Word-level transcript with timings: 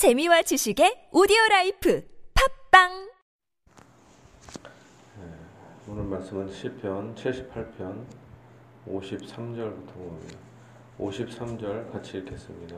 재미와 0.00 0.40
지식의 0.40 1.10
오디오 1.12 1.36
life 1.50 2.02
팟빵 2.32 3.10
오늘 5.86 6.04
말씀은 6.04 6.48
시편 6.48 7.14
78편 7.14 8.06
53절부터 8.88 9.92
봅니다. 9.92 10.38
53절 10.98 11.92
같이 11.92 12.16
읽겠습니다. 12.16 12.76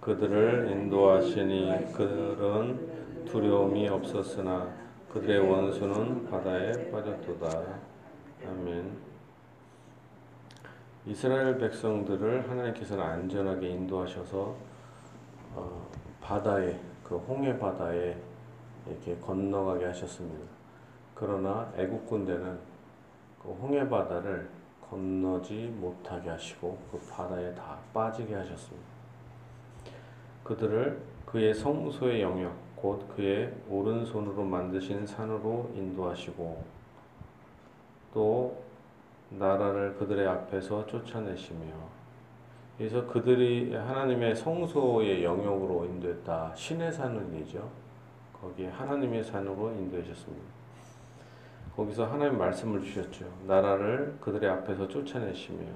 그들을 0.00 0.70
인도하시니 0.70 1.92
그들은 1.92 3.26
두려움이 3.26 3.86
없었으나 3.90 4.74
그들의 5.12 5.40
원수는 5.40 6.30
바다에 6.30 6.90
빠졌도다. 6.90 7.80
아멘. 8.46 8.96
이스라엘 11.04 11.58
백성들을 11.58 12.48
하나님께서는 12.48 13.04
안전하게 13.04 13.68
인도하셔서 13.68 14.56
어, 15.52 15.90
바다에 16.20 16.78
그 17.04 17.16
홍해 17.16 17.58
바다에 17.58 18.16
이렇게 18.86 19.16
건너가게 19.18 19.86
하셨습니다. 19.86 20.44
그러나 21.14 21.72
애국 21.76 22.06
군대는 22.06 22.58
그 23.42 23.50
홍해 23.50 23.88
바다를 23.88 24.48
건너지 24.88 25.72
못하게 25.78 26.30
하시고 26.30 26.78
그 26.90 26.98
바다에 27.10 27.54
다 27.54 27.78
빠지게 27.92 28.34
하셨습니다. 28.34 28.88
그들을 30.44 31.00
그의 31.26 31.54
성소의 31.54 32.22
영역 32.22 32.54
곧 32.74 33.06
그의 33.14 33.54
오른손으로 33.68 34.42
만드신 34.42 35.06
산으로 35.06 35.70
인도하시고 35.74 36.64
또 38.14 38.62
나라를 39.30 39.94
그들의 39.94 40.26
앞에서 40.26 40.86
쫓아내시며 40.86 41.99
그래서 42.80 43.06
그들이 43.06 43.74
하나님의 43.74 44.34
성소의 44.34 45.22
영역으로 45.22 45.84
인도했다. 45.84 46.54
신의 46.54 46.90
산은이죠. 46.90 47.70
거기에 48.40 48.68
하나님의 48.68 49.22
산으로 49.22 49.70
인도하셨습니다. 49.72 50.46
거기서 51.76 52.06
하나님 52.06 52.38
말씀을 52.38 52.80
주셨죠. 52.80 53.26
나라를 53.46 54.16
그들의 54.18 54.48
앞에서 54.48 54.88
쫓아내시며 54.88 55.66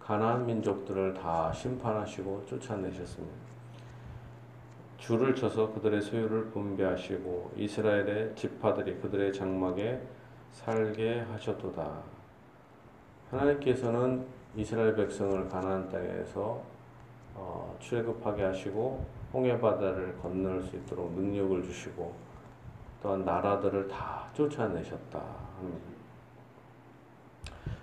가나안 0.00 0.44
민족들을 0.44 1.14
다 1.14 1.52
심판하시고 1.52 2.46
쫓아내셨습니다. 2.46 3.36
줄을 4.96 5.36
쳐서 5.36 5.72
그들의 5.72 6.02
소유를 6.02 6.46
분배하시고 6.46 7.52
이스라엘의 7.56 8.34
지파들이 8.34 8.96
그들의 8.96 9.32
장막에 9.32 10.02
살게 10.50 11.20
하셨도다. 11.30 12.18
하나님께서는 13.30 14.24
이스라엘 14.56 14.94
백성을 14.96 15.48
가나안 15.48 15.88
땅에서 15.88 16.62
어, 17.34 17.76
출애굽하게 17.78 18.42
하시고 18.44 19.04
홍해 19.32 19.60
바다를 19.60 20.16
건널 20.20 20.62
수 20.62 20.76
있도록 20.76 21.12
능력을 21.12 21.62
주시고 21.62 22.14
또한 23.02 23.24
나라들을 23.24 23.86
다 23.88 24.28
쫓아내셨다. 24.34 25.22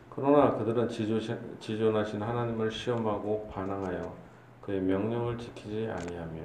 그러나 0.09 0.55
그들은 0.57 0.87
지존하신 1.59 2.21
하나님을 2.21 2.71
시험하고 2.71 3.49
반항하여 3.53 4.13
그의 4.61 4.81
명령을 4.81 5.37
지키지 5.37 5.89
아니하며 5.91 6.41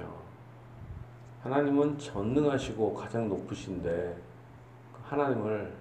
하나님은 1.43 1.97
전능하시고 1.97 2.93
가장 2.93 3.27
높으신데 3.27 4.15
하나님을 5.03 5.73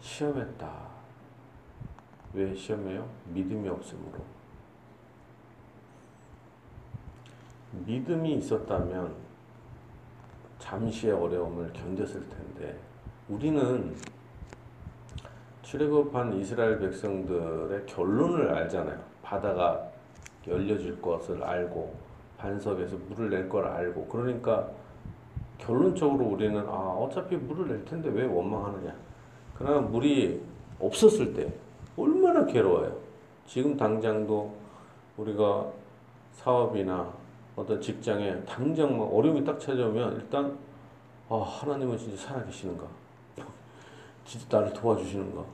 시험했다. 0.00 0.87
왜 2.34 2.54
시험해요? 2.54 3.08
믿음이 3.26 3.68
없으므로. 3.68 4.18
믿음이 7.86 8.34
있었다면 8.36 9.14
잠시의 10.58 11.12
어려움을 11.12 11.72
견뎠을 11.72 12.28
텐데 12.28 12.78
우리는 13.28 13.94
출애굽한 15.62 16.34
이스라엘 16.34 16.78
백성들의 16.78 17.86
결론을 17.86 18.54
알잖아요. 18.54 18.98
바다가 19.22 19.86
열려질 20.46 21.00
것을 21.02 21.42
알고 21.42 21.94
반석에서 22.38 22.96
물을 23.08 23.28
낼 23.28 23.48
걸 23.48 23.66
알고 23.66 24.06
그러니까 24.06 24.68
결론적으로 25.58 26.24
우리는 26.24 26.58
아 26.68 26.72
어차피 26.72 27.36
물을 27.36 27.68
낼 27.68 27.84
텐데 27.84 28.08
왜 28.08 28.24
원망하느냐. 28.24 28.94
그러나 29.56 29.80
물이 29.80 30.40
없었을 30.80 31.34
때 31.34 31.52
얼마나 31.98 32.44
괴로워요. 32.46 32.96
지금 33.46 33.76
당장도 33.76 34.54
우리가 35.16 35.66
사업이나 36.32 37.12
어떤 37.56 37.80
직장에 37.80 38.40
당장 38.44 38.96
막 38.96 39.04
어려움이 39.12 39.44
딱 39.44 39.58
찾아오면 39.58 40.14
일단 40.14 40.56
아 41.28 41.36
하나님은 41.36 41.98
진짜 41.98 42.16
살아계시는가? 42.28 42.84
진짜 44.24 44.58
나를 44.58 44.72
도와주시는가? 44.72 45.44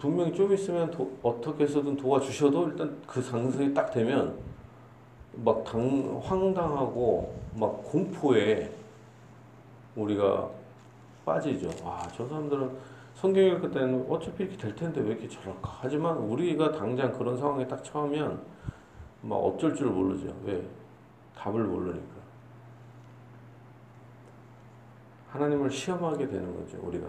분명히 0.00 0.34
좀 0.34 0.52
있으면 0.52 0.90
도, 0.90 1.16
어떻게 1.22 1.62
해서든 1.62 1.96
도와주셔도 1.96 2.68
일단 2.70 3.00
그 3.06 3.22
상승이 3.22 3.72
딱 3.72 3.92
되면 3.92 4.36
막 5.32 5.62
당, 5.62 6.20
황당하고 6.24 7.36
막 7.54 7.84
공포에 7.84 8.72
우리가 9.94 10.50
빠지죠. 11.24 11.70
아, 11.84 12.08
저 12.16 12.26
사람들은 12.26 12.95
성경 13.26 13.44
읽을 13.44 13.72
때는 13.72 14.06
어차피 14.08 14.44
이렇게 14.44 14.56
될 14.56 14.76
텐데 14.76 15.00
왜 15.00 15.08
이렇게 15.08 15.28
저럴까? 15.28 15.78
하지만 15.82 16.16
우리가 16.16 16.70
당장 16.70 17.10
그런 17.10 17.36
상황에 17.36 17.66
딱 17.66 17.82
처하면 17.82 18.40
막 19.20 19.34
어쩔 19.36 19.74
줄 19.74 19.88
모르죠. 19.88 20.32
왜? 20.44 20.64
답을 21.34 21.64
모르니까. 21.64 22.14
하나님을 25.30 25.68
시험하게 25.68 26.28
되는 26.28 26.56
거죠, 26.56 26.78
우리가. 26.80 27.08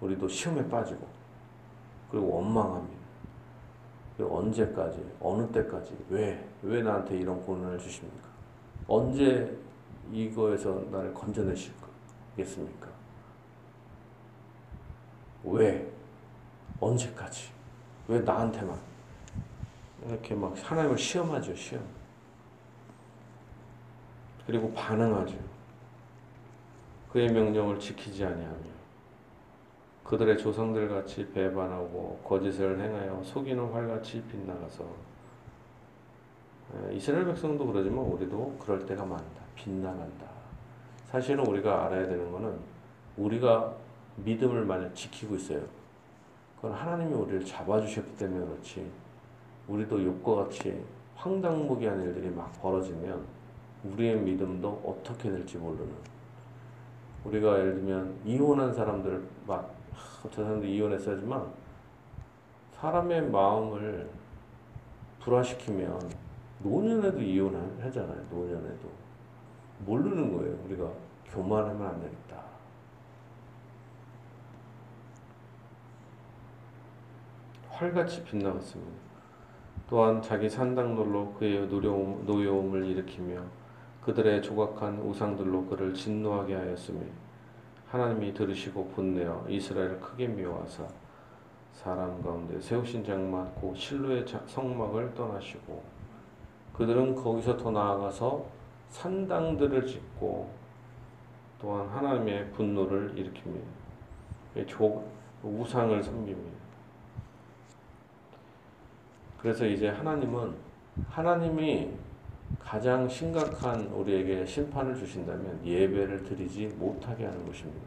우리도 0.00 0.26
시험에 0.26 0.68
빠지고, 0.68 1.06
그리고 2.10 2.34
원망합니다. 2.34 2.98
그리고 4.16 4.38
언제까지, 4.38 5.00
어느 5.20 5.46
때까지, 5.52 5.96
왜, 6.10 6.44
왜 6.60 6.82
나한테 6.82 7.18
이런 7.18 7.40
고난을 7.44 7.78
주십니까? 7.78 8.24
언제 8.88 9.56
이거에서 10.12 10.82
나를 10.90 11.14
건져내실겠습니까? 11.14 12.83
왜? 15.44 15.86
언제까지? 16.80 17.50
왜 18.08 18.20
나한테만? 18.20 18.78
이렇게 20.06 20.34
막 20.34 20.54
하나님을 20.62 20.98
시험하죠, 20.98 21.54
시험. 21.54 21.84
그리고 24.46 24.72
반응하죠. 24.72 25.36
그의 27.10 27.28
명령을 27.28 27.78
지키지 27.78 28.24
아니하며 28.24 28.74
그들의 30.04 30.36
조상들 30.36 30.88
같이 30.88 31.26
배반하고 31.32 32.20
거짓을 32.24 32.78
행하여 32.78 33.22
속이는 33.22 33.72
활같이 33.72 34.22
빗나가서 34.24 34.84
이스라엘 36.92 37.24
백성도 37.24 37.66
그러지만 37.66 38.04
우리도 38.04 38.56
그럴 38.58 38.84
때가 38.84 39.04
많다. 39.04 39.42
빗나간다. 39.54 40.26
사실은 41.06 41.46
우리가 41.46 41.86
알아야 41.86 42.06
되는 42.06 42.30
것은 42.30 42.58
우리가 43.16 43.74
믿음을 44.16 44.64
만약 44.64 44.94
지키고 44.94 45.36
있어요. 45.36 45.60
그건 46.56 46.72
하나님이 46.72 47.12
우리를 47.14 47.44
잡아주셨기 47.44 48.16
때문에 48.16 48.46
그렇지. 48.46 48.90
우리도 49.68 50.04
욕과 50.04 50.44
같이 50.44 50.82
황당무계한 51.16 52.02
일들이 52.02 52.30
막 52.30 52.52
벌어지면 52.60 53.24
우리의 53.84 54.18
믿음도 54.20 54.82
어떻게 54.84 55.30
될지 55.30 55.58
모르는. 55.58 55.92
우리가 57.24 57.58
예를 57.58 57.74
들면 57.76 58.20
이혼한 58.24 58.72
사람들 58.72 59.26
막저 59.46 60.42
사람들 60.42 60.68
이혼했어야지만 60.68 61.46
사람의 62.72 63.30
마음을 63.30 64.08
불화시키면 65.20 66.10
노년에도 66.62 67.20
이혼하잖아요. 67.20 68.26
노년에도 68.30 68.88
모르는 69.86 70.36
거예요. 70.36 70.56
우리가 70.66 70.90
교만하면 71.26 71.86
안 71.86 72.00
되겠다. 72.00 72.53
활같이 77.84 78.24
빗나갔습니다. 78.24 78.92
또한 79.90 80.22
자기 80.22 80.48
산당들로 80.48 81.34
그의 81.34 81.66
노여움, 81.66 82.24
노여움을 82.24 82.86
일으키며 82.86 83.42
그들의 84.02 84.42
조각한 84.42 85.00
우상들로 85.00 85.66
그를 85.66 85.92
진노하게 85.92 86.54
하였으며 86.54 87.00
하나님이 87.88 88.32
들으시고 88.32 88.88
분내어 88.88 89.44
이스라엘을 89.48 90.00
크게 90.00 90.28
미워하사 90.28 90.84
사람 91.72 92.22
가운데 92.22 92.58
세우신 92.58 93.04
장막 93.04 93.54
곧 93.60 93.76
실로의 93.76 94.24
성막을 94.46 95.12
떠나시고 95.14 95.82
그들은 96.72 97.14
거기서 97.14 97.58
더 97.58 97.70
나아가서 97.70 98.46
산당들을 98.88 99.86
짓고 99.86 100.50
또한 101.60 101.88
하나님의 101.88 102.50
분노를 102.52 103.14
일으킵니다. 103.14 103.64
우상을 105.42 106.02
섬깁니다. 106.02 106.53
그래서 109.44 109.66
이제 109.66 109.90
하나님은 109.90 110.54
하나님이 111.10 111.90
가장 112.58 113.06
심각한 113.06 113.78
우리에게 113.88 114.46
심판을 114.46 114.96
주신다면 114.96 115.60
예배를 115.62 116.24
드리지 116.24 116.68
못하게 116.78 117.26
하는 117.26 117.44
것입니다. 117.44 117.86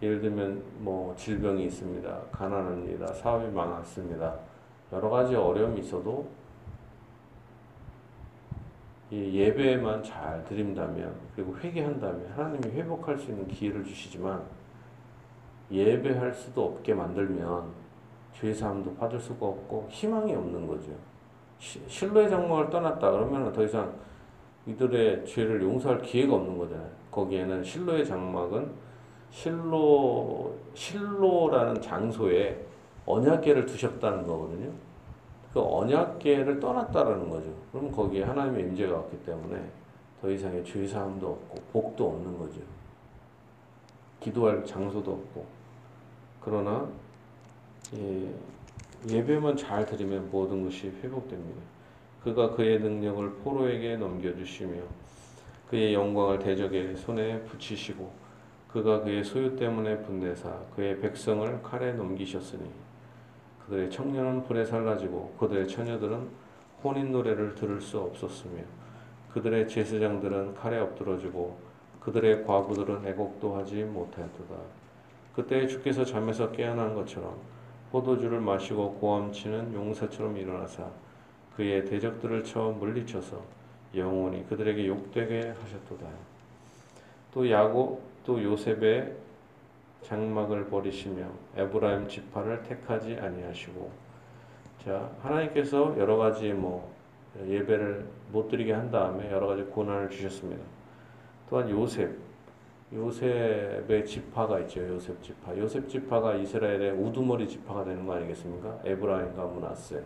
예를 0.00 0.22
들면 0.22 0.62
뭐 0.78 1.14
질병이 1.16 1.66
있습니다. 1.66 2.18
가난합니다. 2.32 3.08
사업이 3.08 3.52
망했습니다. 3.52 4.38
여러 4.92 5.10
가지 5.10 5.34
어려움이 5.34 5.80
있어도 5.80 6.30
예배만 9.12 10.02
잘 10.02 10.42
드린다면 10.46 11.14
그리고 11.36 11.54
회개한다면 11.58 12.32
하나님이 12.34 12.74
회복할 12.74 13.18
수 13.18 13.32
있는 13.32 13.46
기회를 13.46 13.84
주시지만 13.84 14.42
예배할 15.70 16.32
수도 16.32 16.64
없게 16.64 16.94
만들면 16.94 17.87
죄 18.32 18.52
사함도 18.52 18.94
받을 18.94 19.18
수가 19.18 19.46
없고 19.46 19.88
희망이 19.90 20.34
없는 20.34 20.66
거죠. 20.66 20.90
실로의 21.58 22.30
장막을 22.30 22.70
떠났다 22.70 23.10
그러면 23.10 23.52
더 23.52 23.64
이상 23.64 23.92
이들의 24.66 25.26
죄를 25.26 25.62
용서할 25.62 26.02
기회가 26.02 26.34
없는 26.34 26.56
거잖아요. 26.56 26.88
거기에는 27.10 27.64
실로의 27.64 28.06
장막은 28.06 28.70
실로 29.30 30.54
실로라는 30.74 31.80
장소에 31.80 32.64
언약궤를 33.06 33.66
두셨다는 33.66 34.26
거거든요. 34.26 34.70
그 35.52 35.60
언약궤를 35.60 36.60
떠났다라는 36.60 37.28
거죠. 37.28 37.50
그럼 37.72 37.90
거기에 37.90 38.22
하나님의 38.22 38.64
임재가 38.64 38.98
없기 38.98 39.24
때문에 39.24 39.70
더 40.20 40.30
이상의 40.30 40.64
죄 40.64 40.86
사함도 40.86 41.26
없고 41.26 41.56
복도 41.72 42.08
없는 42.08 42.38
거죠. 42.38 42.60
기도할 44.20 44.64
장소도 44.64 45.12
없고 45.12 45.46
그러나 46.40 46.86
예, 47.94 48.34
예배만 49.08 49.56
잘 49.56 49.86
드리면 49.86 50.30
모든 50.30 50.62
것이 50.62 50.88
회복됩니다. 51.02 51.60
그가 52.22 52.50
그의 52.50 52.80
능력을 52.80 53.36
포로에게 53.36 53.96
넘겨주시며 53.96 54.82
그의 55.70 55.94
영광을 55.94 56.38
대적의 56.38 56.96
손에 56.96 57.40
붙이시고 57.44 58.12
그가 58.70 59.00
그의 59.00 59.24
소유 59.24 59.56
때문에 59.56 60.02
분내사 60.02 60.50
그의 60.76 61.00
백성을 61.00 61.62
칼에 61.62 61.92
넘기셨으니 61.92 62.68
그들의 63.64 63.90
청년은 63.90 64.44
불에 64.44 64.64
살라지고 64.64 65.36
그들의 65.38 65.68
처녀들은 65.68 66.28
혼인 66.84 67.12
노래를 67.12 67.54
들을 67.54 67.80
수 67.80 67.98
없었으며 67.98 68.62
그들의 69.32 69.66
제사장들은 69.68 70.54
칼에 70.54 70.78
엎드러지고 70.78 71.58
그들의 72.00 72.44
과부들은 72.44 73.06
애곡도 73.06 73.56
하지 73.56 73.84
못하였도다. 73.84 74.54
그때 75.34 75.66
주께서 75.66 76.04
잠에서 76.04 76.50
깨어난 76.50 76.94
것처럼 76.94 77.38
포도주를 77.90 78.40
마시고 78.40 78.94
고함치는 78.94 79.74
용사처럼 79.74 80.36
일어나사 80.36 80.88
그의 81.56 81.84
대적들을 81.84 82.44
쳐 82.44 82.74
물리쳐서 82.78 83.42
영원히 83.94 84.46
그들에게 84.48 84.86
욕되게 84.86 85.54
하셨도다. 85.60 86.06
또 87.32 87.50
야고 87.50 88.02
또 88.24 88.42
요셉의 88.42 89.14
장막을 90.02 90.66
버리시며 90.68 91.26
에브라임 91.56 92.08
지파를 92.08 92.62
택하지 92.62 93.16
아니하시고 93.20 93.90
자 94.84 95.10
하나님께서 95.22 95.98
여러 95.98 96.16
가지 96.16 96.52
뭐 96.52 96.92
예배를 97.46 98.06
못 98.32 98.48
드리게 98.48 98.72
한 98.72 98.90
다음에 98.90 99.30
여러 99.30 99.46
가지 99.48 99.62
고난을 99.62 100.10
주셨습니다. 100.10 100.62
또한 101.48 101.68
요셉 101.70 102.27
요셉의 102.92 104.06
지파가 104.06 104.60
있죠. 104.60 104.80
요셉 104.88 105.22
지파. 105.22 105.56
요셉 105.58 105.88
지파가 105.88 106.34
이스라엘의 106.36 106.92
우두머리 106.92 107.46
지파가 107.46 107.84
되는 107.84 108.06
거 108.06 108.14
아니겠습니까? 108.14 108.78
에브라임과 108.84 109.44
문하세. 109.44 110.02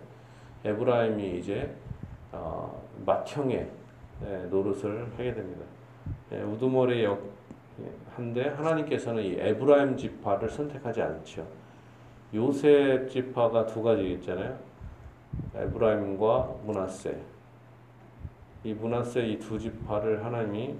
에브라임이 0.64 1.38
이제 1.38 1.74
어, 2.32 2.82
맏형의 3.06 3.70
네, 4.20 4.46
노릇을 4.46 5.12
하게 5.16 5.34
됩니다. 5.34 5.64
네, 6.30 6.42
우두머리 6.42 7.04
역 7.04 7.20
한데 8.14 8.48
하나님께서는 8.48 9.22
이 9.22 9.36
에브라임 9.38 9.96
지파를 9.96 10.48
선택하지 10.48 11.02
않죠. 11.02 11.46
요셉 12.34 13.08
지파가 13.10 13.66
두 13.66 13.82
가지 13.82 14.12
있잖아요. 14.14 14.58
에브라임과 15.54 16.54
문하세. 16.64 17.16
이 18.64 18.74
문하세 18.74 19.26
이 19.26 19.38
두 19.38 19.58
지파를 19.58 20.24
하나님이 20.24 20.74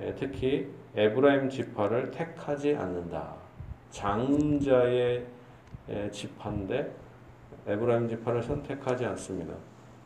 예, 0.00 0.14
특히 0.14 0.68
에브라임 0.98 1.48
지파를 1.48 2.10
택하지 2.10 2.74
않는다. 2.74 3.36
장자의 3.90 5.24
예, 5.90 6.10
지파인데 6.10 6.92
에브라임 7.68 8.08
지파를 8.08 8.42
선택하지 8.42 9.06
않습니다. 9.06 9.54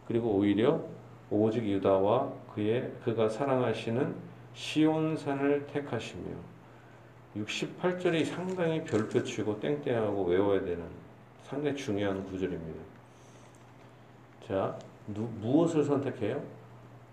그리고 0.06 0.36
오히려 0.36 0.84
오직 1.30 1.64
유다와 1.64 2.30
그의 2.54 2.92
그가 3.02 3.30
사랑하시는 3.30 4.14
시온산을 4.52 5.66
택하시며 5.68 6.24
68절이 7.36 8.26
상당히 8.26 8.84
별표치고 8.84 9.60
땡땡하고 9.60 10.24
외워야 10.24 10.60
되는 10.60 10.84
상당히 11.42 11.74
중요한 11.74 12.22
구절입니다. 12.26 12.82
자, 14.46 14.78
누, 15.06 15.22
무엇을 15.40 15.84
선택해요? 15.84 16.42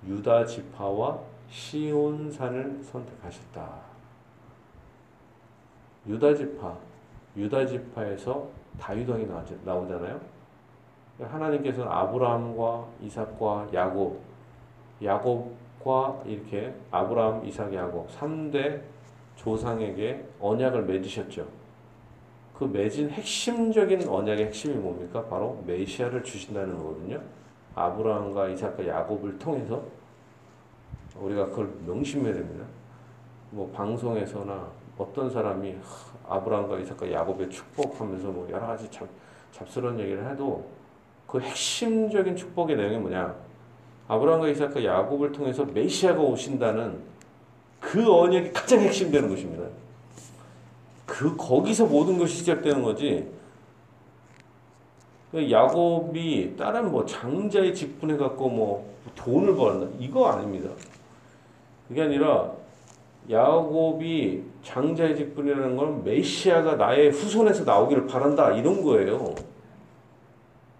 유다 0.05 0.45
지파와 0.45 1.21
시온산을 1.50 2.80
선택하셨다. 2.84 3.69
유다 6.07 6.34
지파, 6.36 6.78
유다 7.36 7.66
지파에서 7.66 8.48
다윗왕이 8.80 9.28
나오잖아요. 9.66 10.19
하나님께서는 11.19 11.92
아브라함과 11.92 12.88
이삭과 13.01 13.69
야곱, 13.74 14.22
야곱과 15.04 16.24
이렇게 16.25 16.74
아브라함, 16.92 17.46
이삭, 17.46 17.74
야곱 17.74 18.10
3대 18.10 18.81
조상에게 19.36 20.25
언약을 20.40 20.84
맺으셨죠. 20.84 21.48
그 22.54 22.66
맺은 22.66 23.10
핵심적인 23.12 24.07
언약의 24.07 24.48
핵심이 24.48 24.75
뭡니까? 24.75 25.25
바로 25.25 25.62
메시아를 25.66 26.24
주신다는 26.24 26.78
거거든요. 26.78 27.22
아브라함과 27.75 28.50
이삭과 28.50 28.88
야곱을 28.88 29.40
통해서 29.40 29.84
우리가 31.21 31.48
그걸 31.48 31.69
명심해야 31.86 32.33
됩니다. 32.33 32.66
뭐 33.51 33.69
방송에서나 33.71 34.68
어떤 34.98 35.30
사람이 35.30 35.75
아브라함과 36.27 36.80
이삭과 36.80 37.12
야곱의 37.12 37.50
축복하면서 37.50 38.27
뭐 38.27 38.48
여러 38.51 38.68
가지 38.68 38.89
잡, 38.92 39.07
잡스러운 39.51 40.00
얘기를 40.00 40.30
해도 40.30 40.66
그 41.25 41.39
핵심적인 41.39 42.36
축복의 42.36 42.75
내용이 42.75 42.98
뭐냐? 42.98 43.36
아브라함과 44.07 44.48
이삭과 44.50 44.83
야곱을 44.83 45.31
통해서 45.31 45.66
메시아가 45.66 46.19
오신다는 46.21 47.00
그 47.79 48.12
언약이 48.12 48.51
가장 48.51 48.79
핵심되는 48.79 49.29
것입니다. 49.29 49.63
그 51.05 51.36
거기서 51.36 51.86
모든 51.86 52.17
것이 52.17 52.38
시작되는 52.38 52.84
거지. 52.84 53.27
그 55.32 55.50
야곱이 55.50 56.55
다른 56.58 56.91
뭐 56.91 57.05
장자의 57.05 57.74
직분해 57.74 58.17
갖고 58.17 58.50
뭐 58.50 58.93
돈을 59.15 59.55
벌었나 59.55 59.89
이거 60.00 60.27
아닙니다. 60.27 60.70
그게 61.89 62.03
아니라 62.03 62.51
야곱이 63.29 64.43
장자의 64.63 65.17
직분이라는 65.17 65.75
건 65.75 66.03
메시아가 66.03 66.75
나의 66.75 67.10
후손에서 67.10 67.63
나오기를 67.63 68.05
바란다 68.05 68.51
이런 68.51 68.84
거예요. 68.84 69.34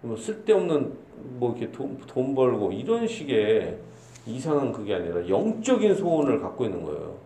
뭐 0.02 0.16
쓸데없는 0.16 0.92
뭐 1.38 1.50
이렇게 1.50 1.70
돈, 1.70 1.98
돈 2.06 2.34
벌고 2.34 2.72
이런 2.72 3.06
식의 3.06 3.76
이상한 4.24 4.72
그게 4.72 4.94
아니라 4.94 5.28
영적인 5.28 5.96
소원을 5.96 6.40
갖고 6.40 6.64
있는 6.64 6.84
거예요. 6.84 7.16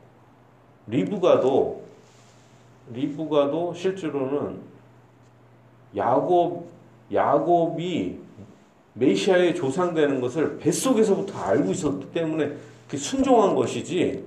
리브가도 0.87 1.85
리브가도 2.93 3.75
실제로는 3.75 4.61
야곱 5.95 6.69
야곱이 7.13 8.19
메시아의 8.95 9.55
조상 9.55 9.95
되는 9.95 10.21
것을 10.21 10.59
뱃속에서부터 10.59 11.39
알고 11.39 11.71
있었기 11.71 12.13
때문에 12.13 12.53
순종한 12.97 13.55
것이지 13.55 14.25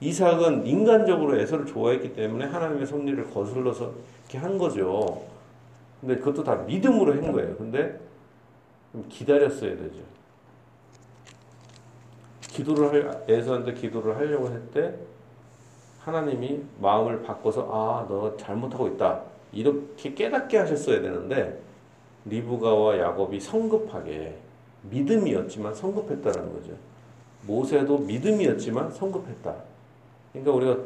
이삭은 0.00 0.66
인간적으로 0.66 1.36
에서를 1.36 1.64
좋아했기 1.66 2.14
때문에 2.14 2.46
하나님의 2.46 2.86
섭리를 2.86 3.30
거슬러서 3.30 3.92
이렇게 4.24 4.38
한 4.38 4.58
거죠. 4.58 5.22
근데 6.00 6.16
그것도 6.16 6.42
다 6.42 6.56
믿음으로 6.56 7.12
한 7.12 7.32
거예요. 7.32 7.56
근데 7.56 8.00
기다렸어야 9.08 9.76
되죠. 9.76 10.00
기도를 12.40 12.90
할, 12.90 13.24
에서한테 13.28 13.74
기도를 13.74 14.16
하려고 14.16 14.48
할때 14.48 14.94
하나님이 16.00 16.62
마음을 16.80 17.22
바꿔서 17.22 17.68
아, 17.70 18.06
너 18.08 18.36
잘못하고 18.36 18.88
있다. 18.88 19.22
이렇게 19.52 20.12
깨닫게 20.14 20.58
하셨어야 20.58 21.00
되는데 21.00 21.60
리브가와 22.24 22.98
야곱이 22.98 23.38
성급하게 23.38 24.36
믿음이었지만 24.90 25.74
성급했다는 25.74 26.52
거죠. 26.52 26.72
모세도 27.46 27.98
믿음이었지만 27.98 28.90
성급했다. 28.92 29.54
그러니까 30.32 30.52
우리가 30.52 30.76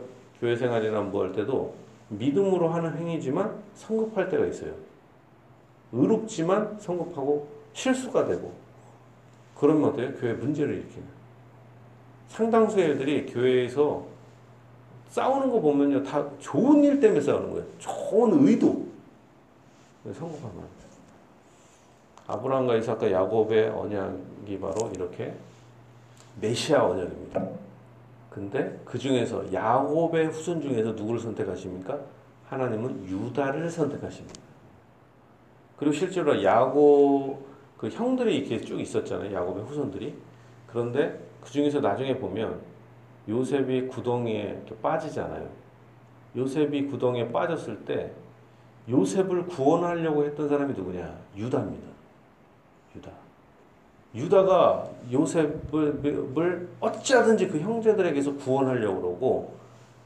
교회 0.41 0.57
생활이나 0.57 1.01
뭐 1.03 1.25
할 1.25 1.33
때도 1.33 1.75
믿음으로 2.09 2.69
하는 2.69 2.97
행위지만 2.97 3.55
성급할 3.75 4.29
때가 4.29 4.47
있어요. 4.47 4.73
의롭지만 5.93 6.79
성급하고 6.81 7.49
실수가 7.73 8.27
되고 8.27 8.53
그러면 9.59 9.91
어때요? 9.91 10.13
교회 10.15 10.33
문제를 10.35 10.75
일으키는. 10.75 11.17
상당수의 12.29 12.91
애들이 12.93 13.27
교회에서 13.27 14.05
싸우는 15.09 15.51
거 15.51 15.61
보면요. 15.61 16.03
다 16.03 16.27
좋은 16.39 16.85
일 16.85 17.01
때문에 17.01 17.21
싸우는 17.21 17.51
거예요. 17.51 17.65
좋은 17.79 18.47
의도. 18.47 18.87
성공하면. 20.05 20.65
아브라함과 22.27 22.77
이삭과 22.77 23.11
야곱의 23.11 23.69
언약이 23.71 24.59
바로 24.61 24.91
이렇게 24.95 25.33
메시아 26.41 26.85
언약입니다. 26.85 27.47
근데 28.31 28.79
그 28.85 28.99
중에서 28.99 29.53
야곱의 29.53 30.27
후손 30.27 30.61
중에서 30.61 30.93
누구를 30.93 31.19
선택하십니까? 31.19 31.99
하나님은 32.49 33.07
유다를 33.07 33.71
선택하십니다. 33.71 34.41
그리고 35.77 35.93
실제로 35.93 36.43
야곱 36.43 37.47
그 37.79 37.89
형들이 37.89 38.39
이렇게 38.39 38.61
쭉 38.61 38.81
있었잖아요. 38.81 39.35
야곱의 39.35 39.65
후손들이. 39.65 40.15
그런데 40.67 41.19
그 41.41 41.51
중에서 41.51 41.81
나중에 41.81 42.19
보면 42.19 42.61
요셉이 43.29 43.89
구덩이에 43.89 44.65
빠지잖아요. 44.83 45.49
요셉이 46.37 46.87
구덩이에 46.87 47.33
빠졌을 47.33 47.85
때 47.85 48.13
요셉을 48.89 49.47
구원하려고 49.47 50.25
했던 50.25 50.49
사람이 50.49 50.75
누구냐? 50.75 51.19
유다입니다. 51.37 51.89
유다. 52.95 53.26
유다가 54.17 54.89
요셉을 55.13 56.69
어찌하든지 56.81 57.49
그 57.49 57.61
형제들에게서 57.61 58.35
구원하려고 58.37 59.01
그러고 59.01 59.55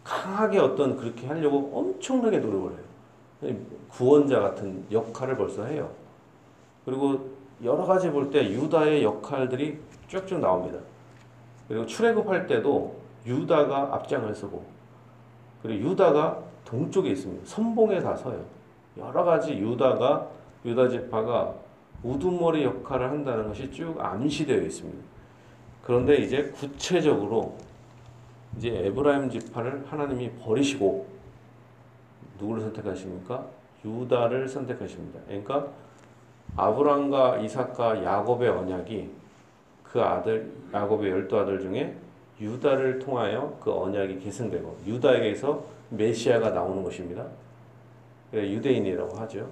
강하게 0.05 0.59
어떤 0.59 0.97
그렇게 0.97 1.27
하려고 1.27 1.71
엄청나게 1.73 2.39
노력을 2.39 2.73
해요. 2.73 3.57
구원자 3.91 4.41
같은 4.41 4.85
역할을 4.91 5.37
벌써 5.37 5.65
해요. 5.65 5.91
그리고 6.85 7.31
여러 7.63 7.85
가지 7.85 8.11
볼 8.11 8.31
때 8.31 8.51
유다의 8.51 9.05
역할들이 9.05 9.79
쭉쭉 10.09 10.41
나옵니다. 10.41 10.79
그리고 11.69 11.87
출애굽할 11.87 12.47
때도 12.47 12.97
유다가 13.27 13.95
앞장을 13.95 14.35
서고 14.35 14.65
그리고 15.63 15.91
유다가 15.91 16.39
동쪽에 16.65 17.11
있습니다. 17.11 17.43
선봉에 17.47 18.01
다 18.01 18.17
서요. 18.17 18.43
여러 18.97 19.25
가지 19.25 19.53
유다가 19.53 20.27
유다 20.65 20.89
지파가 20.89 21.55
우두머리 22.03 22.65
역할을 22.65 23.11
한다는 23.11 23.49
것이 23.49 23.71
쭉 23.71 23.95
암시되어 23.99 24.63
있습니다. 24.63 24.99
그런데 25.83 26.17
이제 26.17 26.45
구체적으로 26.51 27.57
이제 28.57 28.87
에브라임 28.87 29.31
지파를 29.31 29.85
하나님이 29.87 30.31
버리시고 30.43 31.07
누구를 32.39 32.63
선택하십니까? 32.63 33.47
유다를 33.85 34.49
선택하십니다. 34.49 35.21
그러니까 35.27 35.69
아브람과 36.57 37.39
이삭과 37.39 38.05
야곱의 38.05 38.49
언약이 38.49 39.11
그 39.85 40.01
아들 40.01 40.53
야곱의 40.73 41.11
열두 41.11 41.39
아들 41.39 41.61
중에 41.61 41.97
유다를 42.41 42.99
통하여 42.99 43.57
그 43.61 43.73
언약이 43.73 44.19
계승되고 44.21 44.81
유다에게서 44.87 45.65
메시아가 45.91 46.51
나오는 46.51 46.83
것입니다. 46.83 47.27
유대인이라고 48.33 49.17
하죠. 49.19 49.49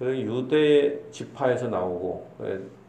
유대 0.00 0.98
지파에서 1.10 1.68
나오고 1.68 2.26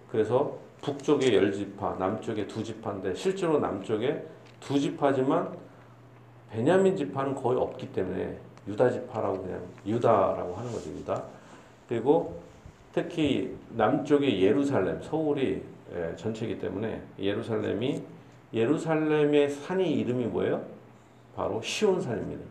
그래서 0.10 0.58
북쪽에 0.82 1.36
열 1.36 1.52
지파, 1.52 1.96
남쪽에 2.00 2.48
두 2.48 2.64
지파인데 2.64 3.14
실제로 3.16 3.60
남쪽에 3.60 4.26
두 4.60 4.80
지파지만 4.80 5.56
베냐민 6.50 6.96
지파는 6.96 7.36
거의 7.36 7.60
없기 7.60 7.92
때문에 7.94 8.38
유다 8.68 8.90
지파라고 8.92 9.42
그냥 9.42 9.62
유다라고 9.86 10.56
하는 10.56 10.72
거죠 10.72 10.90
유다. 10.92 11.24
그리고 11.88 12.40
특히 12.94 13.56
남쪽의 13.72 14.42
예루살렘, 14.42 15.02
서울이 15.02 15.64
전체이기 16.16 16.60
때문에 16.60 17.02
예루살렘이 17.20 18.02
예루살렘의 18.54 19.50
산이 19.50 19.94
이름이 20.00 20.26
뭐예요? 20.26 20.62
바로 21.36 21.62
시온산입니다. 21.62 22.44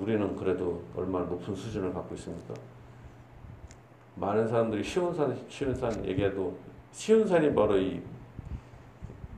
우리는 0.00 0.34
그래도 0.36 0.82
얼마나 0.96 1.26
높은 1.26 1.54
수준을 1.54 1.92
갖고 1.92 2.14
있습니까? 2.14 2.54
많은 4.16 4.48
사람들이 4.48 4.82
시온산, 4.82 5.36
시온산 5.48 6.04
얘기해도 6.06 6.56
시온산이 6.92 7.54
바로 7.54 7.78
이, 7.78 8.00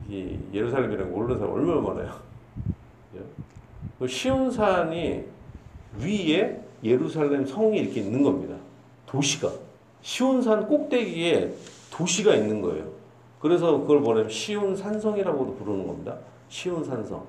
이 0.08 0.38
예루살렘이라는 0.52 1.12
모르는 1.12 1.38
사람 1.38 1.54
얼마나 1.54 1.80
많아요. 1.80 2.28
그 3.98 4.06
시온산이 4.06 5.24
위에 6.00 6.62
예루살렘 6.84 7.44
성이 7.44 7.78
이렇게 7.78 8.00
있는 8.00 8.22
겁니다. 8.22 8.54
도시가. 9.06 9.50
시온산 10.02 10.68
꼭대기에 10.68 11.52
도시가 11.90 12.36
있는 12.36 12.62
거예요. 12.62 12.86
그래서 13.40 13.78
그걸 13.78 14.00
뭐냐면 14.00 14.30
시온산성이라고도 14.30 15.56
부르는 15.56 15.86
겁니다. 15.86 16.16
시온산성. 16.48 17.24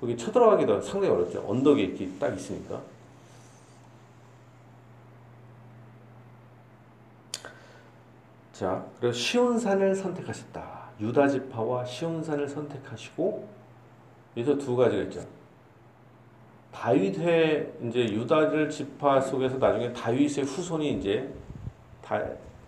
거기 0.00 0.16
쳐들어가기도 0.16 0.80
상당히 0.80 1.14
어렵죠. 1.14 1.44
언덕이 1.46 1.82
이렇게 1.82 2.08
딱 2.18 2.34
있으니까. 2.34 2.80
자, 8.54 8.86
그래서 9.00 9.18
시온산을 9.18 9.96
선택하셨다. 9.96 10.62
유다 11.00 11.26
지파와 11.26 11.84
시온산을 11.84 12.48
선택하시고 12.48 13.48
여기서 14.36 14.58
두 14.58 14.76
가지가 14.76 15.02
있죠. 15.02 15.26
다윗의 16.72 17.72
이제 17.82 18.04
유다를 18.04 18.70
지파 18.70 19.20
속에서 19.20 19.58
나중에 19.58 19.92
다윗의 19.92 20.44
후손이 20.44 20.92
이제 20.92 21.28
다 22.00 22.22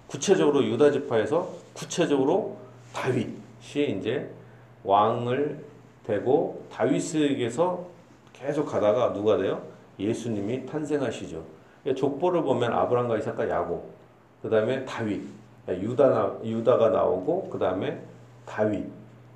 구체적으로 0.09 0.65
유다 0.65 0.91
지파에서 0.91 1.49
구체적으로 1.73 2.57
다윗이 2.93 3.99
이제 4.01 4.29
왕을 4.83 5.65
되고 6.05 6.67
다윗에게서 6.73 7.87
계속 8.33 8.67
가다가 8.67 9.13
누가 9.13 9.37
돼요? 9.37 9.63
예수님이 10.01 10.67
탄생하시죠. 10.67 11.45
족보를 11.97 12.43
보면 12.43 12.73
아브람과 12.73 13.19
이삭과 13.19 13.49
야곱, 13.49 13.89
그 14.43 14.51
다음에 14.51 14.85
다윗, 14.85 15.36
유다 15.69 16.45
유다가 16.45 16.91
나오고 16.91 17.49
그 17.51 17.59
다음에 17.59 18.01
다윗, 18.45 18.85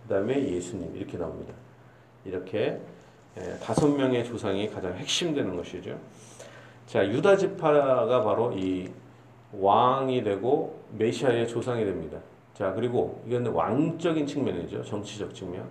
그 0.02 0.08
다음에 0.08 0.40
예수님 0.52 0.94
이렇게 0.96 1.18
나옵니다. 1.18 1.52
이렇게 2.24 2.80
다섯 3.62 3.88
명의 3.88 4.24
조상이 4.24 4.68
가장 4.68 4.94
핵심되는 4.94 5.56
것이죠. 5.56 5.98
자, 6.86 7.06
유다 7.06 7.36
지파가 7.36 8.22
바로 8.22 8.52
이 8.52 8.90
왕이 9.52 10.22
되고 10.22 10.80
메시아의 10.98 11.48
조상이 11.48 11.84
됩니다. 11.84 12.18
자, 12.54 12.72
그리고 12.72 13.22
이건 13.26 13.46
왕적인 13.46 14.26
측면이죠. 14.26 14.84
정치적 14.84 15.34
측면. 15.34 15.64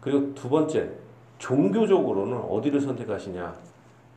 그리고 0.00 0.34
두 0.34 0.48
번째, 0.48 0.90
종교적으로는 1.38 2.36
어디를 2.38 2.80
선택하시냐? 2.80 3.54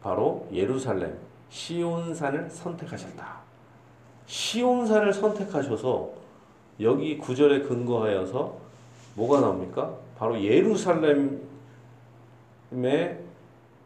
바로 0.02 0.48
예루살렘, 0.52 1.18
시온산을 1.50 2.50
선택하셨다. 2.50 3.47
시온산을 4.28 5.14
선택하셔서 5.14 6.12
여기 6.82 7.18
구절에 7.18 7.62
근거하여서 7.62 8.56
뭐가 9.16 9.40
나옵니까? 9.40 9.94
바로 10.18 10.42
예루살렘의 10.42 11.40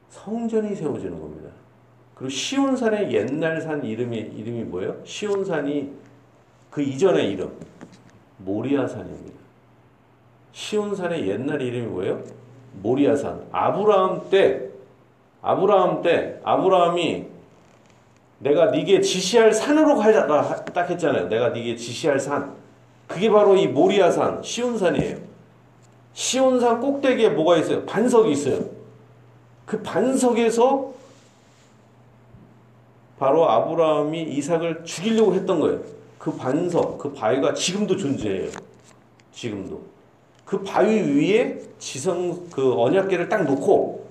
성전이 0.10 0.75
세워지는 0.75 1.19
겁니다. 1.19 1.50
그리고 2.15 2.29
시온산의 2.29 3.13
옛날 3.13 3.62
산 3.62 3.83
이름이 3.83 4.17
이름이 4.17 4.63
뭐예요? 4.65 4.98
시온산이 5.05 5.91
그 6.69 6.81
이전의 6.81 7.31
이름 7.31 7.51
모리아산입니다. 8.39 9.39
시온산의 10.51 11.27
옛날 11.27 11.62
이름이 11.62 11.88
뭐예요? 11.88 12.24
모리아산. 12.81 13.48
아브라함 13.51 14.29
때 14.29 14.69
아브라함 15.41 16.01
때 16.01 16.39
아브라함이 16.43 17.31
내가 18.41 18.71
네게 18.71 19.01
지시할 19.01 19.53
산으로 19.53 19.95
가라 19.95 20.55
딱 20.65 20.89
했잖아요. 20.89 21.29
내가 21.29 21.50
네게 21.50 21.75
지시할 21.75 22.19
산. 22.19 22.55
그게 23.07 23.29
바로 23.29 23.55
이 23.55 23.67
모리아산, 23.67 24.41
시온산이에요. 24.41 25.17
시온산 26.13 26.79
꼭대기에 26.79 27.29
뭐가 27.29 27.57
있어요? 27.57 27.86
반석이 27.86 28.31
있어요. 28.31 28.65
그 29.65 29.81
반석에서 29.81 30.91
바로 33.19 33.50
아브라함이 33.50 34.24
이삭을 34.24 34.83
죽이려고 34.83 35.36
했던 35.36 35.60
거예요. 35.60 35.81
그 36.17 36.36
반석, 36.36 36.98
그 36.98 37.13
바위가 37.13 37.53
지금도 37.53 37.95
존재해요. 37.95 38.50
지금도. 39.33 39.81
그 40.45 40.63
바위 40.63 41.00
위에 41.00 41.60
지성 41.77 42.50
그 42.50 42.74
언약계를 42.74 43.29
딱 43.29 43.43
놓고 43.43 44.07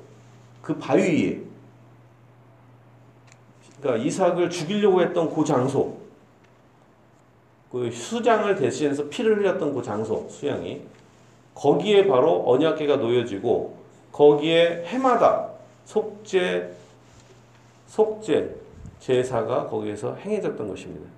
그 0.62 0.76
바위 0.76 1.02
위에 1.02 1.49
그러니까 3.80 4.04
이삭을 4.04 4.50
죽이려고 4.50 5.00
했던 5.00 5.34
그 5.34 5.44
장소, 5.44 5.96
그 7.72 7.90
수장을 7.90 8.54
대신해서 8.56 9.08
피를 9.08 9.38
흘렸던 9.38 9.74
그 9.74 9.82
장소, 9.82 10.26
수양이 10.28 10.82
거기에 11.54 12.06
바로 12.06 12.44
언약계가 12.46 12.96
놓여지고 12.96 13.76
거기에 14.12 14.84
해마다 14.86 15.48
속죄, 15.84 16.72
속죄 17.86 18.54
제사가 19.00 19.68
거기에서 19.68 20.14
행해졌던 20.14 20.68
것입니다. 20.68 21.08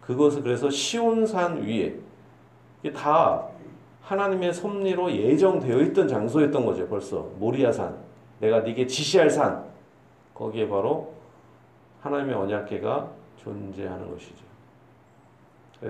그것을 0.00 0.42
그래서 0.42 0.70
시온산 0.70 1.62
위에 1.62 1.94
다 2.94 3.42
하나님의 4.02 4.54
섭리로 4.54 5.12
예정되어 5.12 5.80
있던 5.82 6.08
장소였던 6.08 6.64
거죠. 6.64 6.86
벌써 6.86 7.28
모리아산, 7.38 7.96
내가 8.38 8.60
네게 8.60 8.86
지시할 8.86 9.28
산, 9.28 9.64
거기에 10.32 10.68
바로 10.68 11.15
하나님의 12.02 12.34
언약궤가 12.34 13.10
존재하는 13.36 14.10
것이죠. 14.10 14.44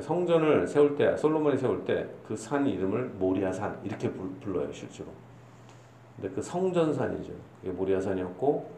성전을 0.01 0.67
세울 0.67 0.97
때 0.97 1.17
솔로몬이 1.17 1.57
세울 1.57 1.85
때 1.85 2.07
그 2.27 2.37
산 2.37 2.67
이름을 2.67 3.05
모리아산 3.19 3.79
이렇게 3.85 4.11
불러요 4.11 4.73
실제로. 4.73 5.09
근데 6.17 6.35
그 6.35 6.43
성전산이죠. 6.43 7.33
그게 7.61 7.73
모리아산이었고 7.73 8.71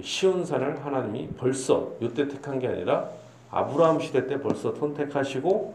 시온산을 0.00 0.84
하나님이 0.84 1.28
벌써 1.38 1.90
이때 2.00 2.28
택한 2.28 2.58
게 2.58 2.68
아니라 2.68 3.08
아브라함 3.50 3.98
시대 4.00 4.26
때 4.26 4.38
벌써 4.40 4.74
선택하시고 4.74 5.74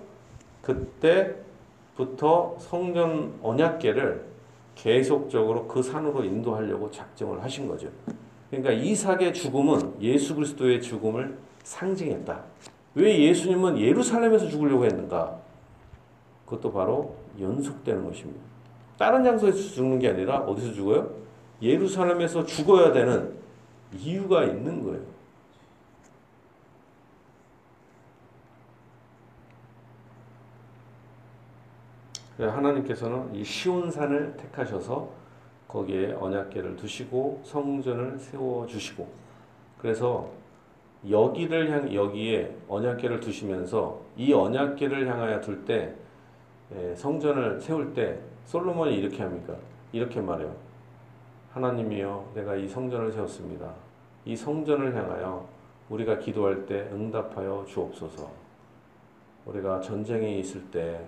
그때부터 0.62 2.56
성전 2.60 3.34
언약계를 3.42 4.24
계속적으로 4.76 5.68
그 5.68 5.82
산으로 5.82 6.24
인도하려고 6.24 6.92
작정을 6.92 7.42
하신 7.44 7.68
거죠. 7.68 7.90
그러니까 8.52 8.74
이삭의 8.74 9.34
죽음은 9.34 10.02
예수 10.02 10.36
그리스도의 10.36 10.82
죽음을 10.82 11.38
상징했다. 11.64 12.44
왜 12.96 13.18
예수님은 13.24 13.80
예루살렘에서 13.80 14.50
죽으려고 14.50 14.86
했는가? 14.86 15.40
그것도 16.46 16.74
바로 16.74 17.16
연속되는 17.40 18.04
것입니다. 18.06 18.42
다른 19.00 19.24
장소에서 19.24 19.58
죽는 19.58 20.00
게 20.00 20.10
아니라 20.10 20.40
어디서 20.40 20.74
죽어요? 20.74 21.10
예루살렘에서 21.62 22.46
죽어야 22.46 22.92
되는 22.92 23.34
이유가 23.98 24.44
있는 24.44 24.84
거예요. 24.84 25.12
하나님께서는 32.38 33.34
이 33.36 33.44
시온산을 33.44 34.36
택하셔서 34.36 35.21
거기에 35.72 36.14
언약궤를 36.14 36.76
두시고 36.76 37.42
성전을 37.44 38.20
세워 38.20 38.66
주시고 38.68 39.08
그래서 39.80 40.30
여기를 41.10 41.72
향 41.72 41.94
여기에 41.94 42.56
언약궤를 42.68 43.20
두시면서 43.20 44.02
이 44.18 44.34
언약궤를 44.34 45.08
향하여 45.08 45.40
둘때 45.42 45.96
예, 46.76 46.96
성전을 46.96 47.60
세울 47.60 47.94
때 47.94 48.20
솔로몬이 48.46 48.96
이렇게 48.96 49.22
합니까? 49.24 49.56
이렇게 49.92 50.22
말해요. 50.22 50.56
하나님이여 51.54 52.32
내가 52.34 52.56
이 52.56 52.68
성전을 52.68 53.12
세웠습니다. 53.12 53.74
이 54.26 54.36
성전을 54.36 54.96
향하여 54.96 55.48
우리가 55.90 56.20
기도할 56.20 56.66
때 56.66 56.88
응답하여 56.94 57.66
주옵소서. 57.68 58.30
우리가 59.46 59.82
전쟁이 59.82 60.40
있을 60.40 60.62
때 60.72 61.02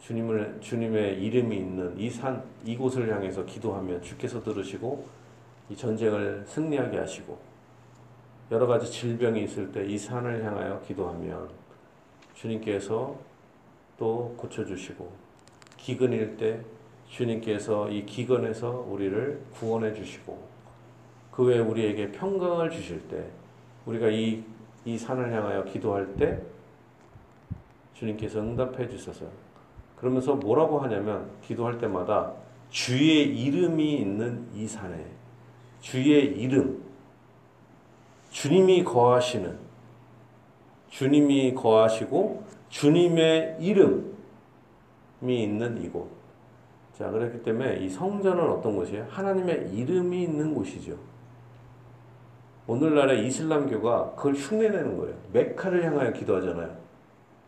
주님을 0.00 0.58
주님의 0.60 1.22
이름이 1.22 1.56
있는 1.56 1.98
이 1.98 2.10
산 2.10 2.42
이곳을 2.64 3.12
향해서 3.12 3.44
기도하면 3.44 4.02
주께서 4.02 4.42
들으시고 4.42 5.06
이 5.68 5.76
전쟁을 5.76 6.44
승리하게 6.46 6.98
하시고 6.98 7.38
여러 8.50 8.66
가지 8.66 8.90
질병이 8.90 9.44
있을 9.44 9.70
때 9.70 9.86
이 9.86 9.96
산을 9.98 10.44
향하여 10.44 10.80
기도하면 10.82 11.48
주님께서 12.34 13.16
또 13.98 14.34
고쳐 14.36 14.64
주시고 14.64 15.10
기근일 15.76 16.36
때 16.36 16.60
주님께서 17.08 17.90
이 17.90 18.06
기근에서 18.06 18.86
우리를 18.88 19.40
구원해 19.52 19.92
주시고 19.94 20.48
그 21.30 21.44
외에 21.44 21.58
우리에게 21.58 22.12
평강을 22.12 22.70
주실 22.70 23.06
때 23.08 23.24
우리가 23.86 24.08
이, 24.08 24.42
이 24.84 24.98
산을 24.98 25.32
향하여 25.32 25.64
기도할 25.64 26.16
때 26.16 26.40
주님께서 27.94 28.40
응답해 28.40 28.88
주셔서 28.88 29.26
그러면서 30.00 30.34
뭐라고 30.34 30.80
하냐면 30.80 31.30
기도할 31.42 31.78
때마다 31.78 32.32
주의 32.70 33.38
이름이 33.38 33.98
있는 33.98 34.46
이 34.54 34.66
산에 34.66 35.04
주의 35.80 36.26
이름 36.38 36.82
주님이 38.30 38.84
거하시는 38.84 39.58
주님이 40.88 41.54
거하시고 41.54 42.44
주님의 42.70 43.56
이름이 43.60 44.04
있는 45.22 45.82
이곳. 45.82 46.08
자, 46.96 47.10
그렇기 47.10 47.42
때문에 47.42 47.78
이 47.78 47.88
성전은 47.88 48.50
어떤 48.50 48.76
곳이에요? 48.76 49.06
하나님의 49.08 49.70
이름이 49.72 50.22
있는 50.22 50.54
곳이죠. 50.54 50.96
오늘날의 52.66 53.26
이슬람교가 53.26 54.14
그걸 54.16 54.34
흉내내는 54.34 54.96
거예요. 54.96 55.16
메카를 55.32 55.84
향하여 55.84 56.12
기도하잖아요. 56.12 56.79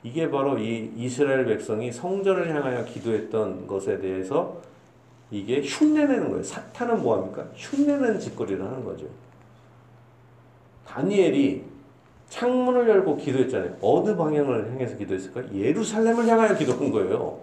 이게 0.02 0.30
바로 0.30 0.58
이 0.58 0.92
이스라엘 0.96 1.46
백성이 1.46 1.92
성전을 1.92 2.54
향하여 2.54 2.84
기도했던 2.84 3.66
것에 3.66 3.98
대해서 3.98 4.60
이게 5.30 5.62
흉내내는 5.62 6.28
거예요. 6.28 6.42
사탄은 6.42 7.02
뭐합니까? 7.02 7.46
흉내내는 7.54 8.18
짓거리를 8.18 8.62
하는 8.62 8.84
거죠. 8.84 9.06
다니엘이 10.86 11.64
창문을 12.28 12.88
열고 12.88 13.16
기도했잖아요. 13.16 13.76
어느 13.80 14.16
방향을 14.16 14.72
향해서 14.72 14.96
기도했을까요? 14.96 15.46
예루살렘을 15.54 16.26
향하여 16.26 16.54
기도한 16.56 16.90
거예요. 16.90 17.40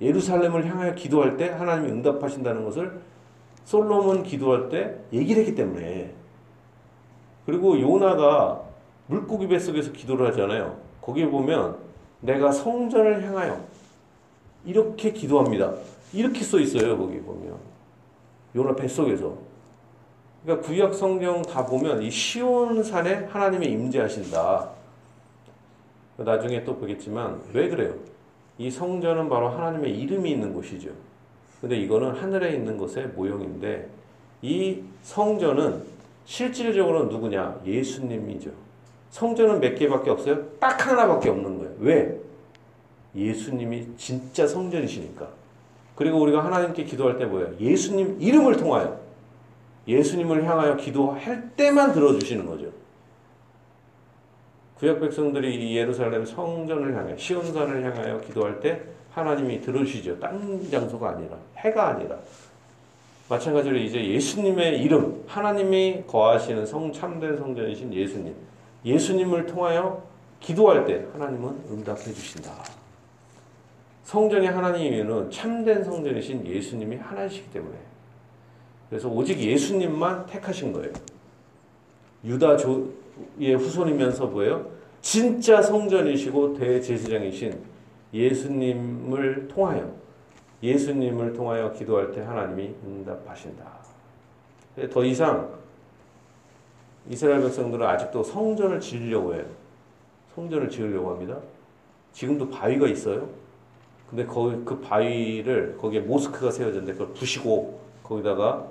예루살렘을 0.00 0.68
향하여 0.68 0.94
기도할 0.94 1.36
때 1.36 1.48
하나님이 1.48 1.92
응답하신다는 1.92 2.64
것을 2.64 3.00
솔로몬 3.64 4.22
기도할 4.22 4.68
때 4.68 4.98
얘기를 5.12 5.42
했기 5.42 5.54
때문에 5.54 6.12
그리고 7.46 7.80
요나가 7.80 8.62
물고기 9.06 9.48
뱃속에서 9.48 9.92
기도를 9.92 10.28
하잖아요. 10.28 10.91
거기에 11.02 11.28
보면 11.28 11.76
내가 12.20 12.50
성전을 12.50 13.22
향하여 13.24 13.60
이렇게 14.64 15.12
기도합니다. 15.12 15.74
이렇게 16.12 16.40
써 16.40 16.58
있어요. 16.58 16.96
거기 16.96 17.20
보면 17.20 17.56
요나 18.54 18.74
뱃속에서 18.74 19.36
그러니까 20.44 20.66
구약 20.66 20.94
성경 20.94 21.42
다 21.42 21.66
보면 21.66 22.02
이 22.02 22.10
시온산에 22.10 23.26
하나님이 23.26 23.66
임재하신다. 23.66 24.70
나중에 26.18 26.64
또 26.64 26.76
보겠지만 26.76 27.40
왜 27.52 27.68
그래요? 27.68 27.94
이 28.58 28.70
성전은 28.70 29.28
바로 29.28 29.48
하나님의 29.48 29.98
이름이 29.98 30.30
있는 30.30 30.52
곳이죠. 30.52 30.90
근데 31.60 31.76
이거는 31.76 32.12
하늘에 32.12 32.54
있는 32.54 32.76
것의 32.76 33.08
모형인데 33.08 33.88
이 34.42 34.82
성전은 35.02 35.82
실질적으로 36.24 37.04
누구냐? 37.04 37.60
예수님이죠. 37.64 38.50
성전은 39.12 39.60
몇 39.60 39.74
개밖에 39.74 40.10
없어요? 40.10 40.42
딱 40.58 40.86
하나밖에 40.86 41.28
없는 41.28 41.58
거예요. 41.58 41.74
왜? 41.78 42.18
예수님이 43.14 43.88
진짜 43.98 44.46
성전이시니까. 44.46 45.28
그리고 45.94 46.18
우리가 46.20 46.42
하나님께 46.42 46.84
기도할 46.84 47.18
때 47.18 47.26
뭐예요? 47.26 47.54
예수님 47.60 48.16
이름을 48.18 48.56
통하여 48.56 48.98
예수님을 49.86 50.44
향하여 50.44 50.76
기도할 50.76 51.50
때만 51.56 51.92
들어주시는 51.92 52.46
거죠. 52.46 52.70
구약 54.78 54.98
백성들이 55.00 55.76
예루살렘 55.76 56.24
성전을 56.24 56.96
향해 56.96 57.14
시온산을 57.16 57.84
향하여 57.84 58.18
기도할 58.20 58.60
때 58.60 58.80
하나님이 59.12 59.60
들으시죠. 59.60 60.18
딴 60.20 60.70
장소가 60.70 61.10
아니라 61.10 61.36
해가 61.58 61.88
아니라 61.88 62.16
마찬가지로 63.28 63.76
이제 63.76 64.02
예수님의 64.02 64.80
이름 64.80 65.22
하나님이 65.26 66.04
거하시는 66.06 66.64
성 66.64 66.90
참된 66.92 67.36
성전이신 67.36 67.92
예수님 67.92 68.34
예수님을 68.84 69.46
통하여 69.46 70.02
기도할 70.40 70.84
때 70.84 71.06
하나님은 71.12 71.64
응답해 71.70 72.04
주신다. 72.12 72.52
성전의 74.04 74.50
하나님은 74.50 75.30
참된 75.30 75.84
성전이신 75.84 76.46
예수님이 76.46 76.96
하나이시기 76.96 77.50
때문에 77.50 77.76
그래서 78.90 79.08
오직 79.08 79.38
예수님만 79.38 80.26
택하신 80.26 80.72
거예요. 80.72 80.92
유다의 82.24 83.54
후손이면서 83.54 84.26
뭐예요? 84.26 84.70
진짜 85.00 85.62
성전이시고 85.62 86.58
대제사장이신 86.58 87.58
예수님을 88.12 89.48
통하여 89.48 89.92
예수님을 90.62 91.32
통하여 91.32 91.72
기도할 91.72 92.12
때 92.12 92.20
하나님이 92.20 92.74
응답하신다. 92.84 93.64
더 94.92 95.04
이상 95.04 95.61
이스라엘 97.08 97.42
백성들은 97.42 97.86
아직도 97.86 98.22
성전을 98.22 98.80
지으려고 98.80 99.34
해요. 99.34 99.44
성전을 100.34 100.68
지으려고 100.68 101.10
합니다. 101.10 101.38
지금도 102.12 102.48
바위가 102.50 102.86
있어요. 102.88 103.28
근데 104.08 104.26
거기 104.26 104.62
그 104.64 104.78
바위를 104.80 105.78
거기에 105.78 106.00
모스크가 106.00 106.50
세워졌는데 106.50 106.92
그걸 106.92 107.14
부시고 107.14 107.80
거기다가 108.02 108.68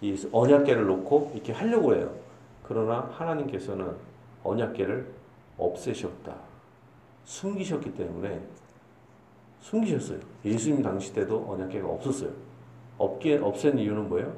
이 0.00 0.16
언약계를 0.30 0.86
놓고 0.86 1.32
이렇게 1.34 1.52
하려고 1.52 1.94
해요. 1.94 2.12
그러나 2.62 3.10
하나님께서는 3.12 3.92
언약계를 4.44 5.06
없애셨다. 5.58 6.34
숨기셨기 7.24 7.94
때문에 7.94 8.40
숨기셨어요. 9.60 10.20
예수님 10.44 10.82
당시 10.82 11.12
때도 11.12 11.46
언약계가 11.48 11.88
없었어요. 11.88 12.30
없게 12.98 13.38
없앤 13.38 13.78
이유는 13.78 14.08
뭐예요? 14.08 14.32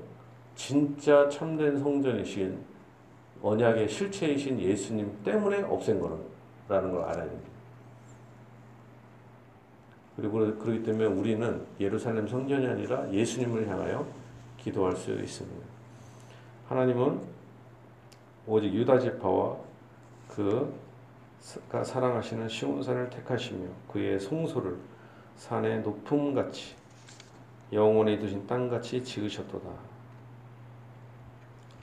진짜 0.54 1.28
참된 1.28 1.78
성전이신 1.78 2.58
언약의 3.42 3.88
실체이신 3.88 4.60
예수님 4.60 5.22
때문에 5.24 5.62
없앤 5.62 6.00
거라는 6.00 6.92
걸 6.92 7.02
알아야 7.04 7.24
됩니다. 7.24 7.48
그리고 10.16 10.38
그렇기 10.58 10.82
때문에 10.82 11.06
우리는 11.06 11.64
예루살렘 11.78 12.26
성전이 12.26 12.66
아니라 12.66 13.08
예수님을 13.12 13.68
향하여 13.68 14.04
기도할 14.58 14.96
수 14.96 15.12
있습니다. 15.12 15.66
하나님은 16.68 17.20
오직 18.46 18.74
유다 18.74 18.98
지파와 18.98 19.56
그가 20.28 21.84
사랑하시는 21.84 22.48
시온산을 22.48 23.10
택하시며 23.10 23.68
그의 23.92 24.18
성소를 24.18 24.76
산의 25.36 25.82
높음 25.82 26.34
같이 26.34 26.74
영원히 27.72 28.18
두신 28.18 28.46
땅 28.46 28.68
같이 28.68 29.02
지으셨도다. 29.04 29.68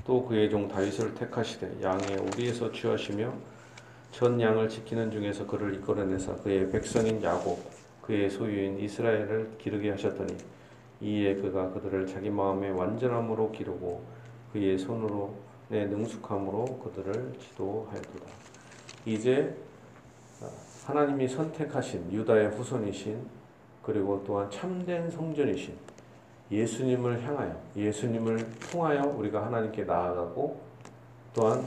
또 0.05 0.23
그의 0.25 0.49
종 0.49 0.67
다윗을 0.67 1.15
택하시되 1.15 1.81
양의 1.81 2.17
우리에서 2.17 2.71
취하시며 2.71 3.33
전 4.11 4.39
양을 4.39 4.69
지키는 4.69 5.11
중에서 5.11 5.45
그를 5.47 5.75
이끌어내사 5.75 6.35
그의 6.37 6.69
백성인 6.69 7.21
야곱 7.21 7.59
그의 8.01 8.29
소유인 8.29 8.79
이스라엘을 8.79 9.57
기르게 9.57 9.89
하셨더니 9.91 10.37
이에 11.01 11.35
그가 11.35 11.71
그들을 11.71 12.07
자기 12.07 12.29
마음의 12.29 12.71
완전함으로 12.71 13.51
기르고 13.51 14.03
그의 14.53 14.77
손으로 14.77 15.33
내 15.67 15.85
능숙함으로 15.85 16.65
그들을 16.79 17.33
지도하였도다. 17.39 18.25
이제 19.05 19.55
하나님이 20.85 21.27
선택하신 21.27 22.13
유다의 22.13 22.49
후손이신 22.51 23.25
그리고 23.81 24.23
또한 24.25 24.49
참된 24.51 25.09
성전이신 25.09 25.75
예수님을 26.51 27.23
향하여 27.23 27.60
예수님을 27.75 28.51
통하여 28.71 29.03
우리가 29.03 29.45
하나님께 29.45 29.84
나아가고 29.84 30.60
또한 31.34 31.65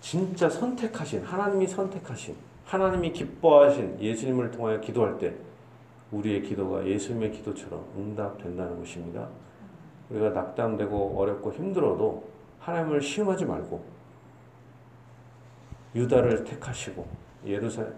진짜 0.00 0.48
선택하신 0.48 1.22
하나님이 1.22 1.66
선택하신 1.66 2.34
하나님이 2.64 3.12
기뻐하신 3.12 4.00
예수님을 4.00 4.50
통하여 4.50 4.80
기도할 4.80 5.18
때 5.18 5.34
우리의 6.12 6.42
기도가 6.42 6.86
예수님의 6.86 7.32
기도처럼 7.32 7.84
응답된다는 7.96 8.78
것입니다. 8.78 9.28
우리가 10.10 10.30
낙담되고 10.30 11.20
어렵고 11.20 11.52
힘들어도 11.52 12.28
하나님을 12.58 13.00
시험하지 13.00 13.44
말고 13.44 13.82
유다를 15.94 16.44
택하시고 16.44 17.06
예루살렘 17.46 17.94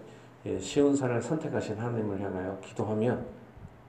시온산을 0.59 1.21
선택하신 1.21 1.77
하나님을 1.77 2.21
향하여 2.21 2.59
기도하면 2.61 3.25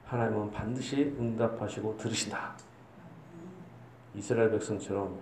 하나님은 0.07 0.51
반드시 0.51 1.15
응답하시고 1.19 1.97
들으신다. 1.97 2.55
이스라엘 4.15 4.51
백성처럼 4.51 5.19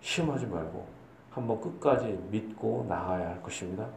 시험하지 0.00 0.46
말고 0.46 0.86
한번 1.30 1.60
끝까지 1.60 2.06
믿고 2.30 2.86
나아야 2.88 3.30
할 3.30 3.42
것입니다. 3.42 3.88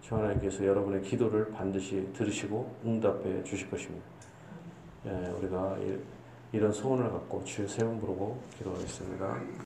주 0.00 0.14
하나님께서 0.16 0.64
여러분의 0.64 1.02
기도를 1.02 1.50
반드시 1.50 2.08
들으시고 2.12 2.74
응답해 2.84 3.42
주실 3.44 3.70
것입니다. 3.70 4.04
예, 5.06 5.10
우리가 5.38 5.78
이- 5.78 5.98
이런 6.52 6.72
소원을 6.72 7.10
갖고 7.10 7.42
주의 7.44 7.66
세움 7.66 7.98
부르고 8.00 8.40
기도하겠습니다. 8.58 9.40